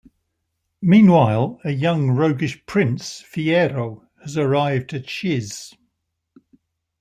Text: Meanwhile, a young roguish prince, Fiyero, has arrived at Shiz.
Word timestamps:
Meanwhile, 0.81 1.59
a 1.63 1.69
young 1.69 2.09
roguish 2.09 2.65
prince, 2.65 3.21
Fiyero, 3.21 4.07
has 4.23 4.35
arrived 4.35 4.95
at 4.95 5.07
Shiz. 5.07 5.75